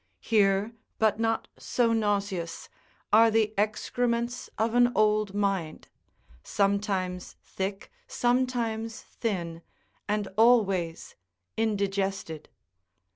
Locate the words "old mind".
4.95-5.89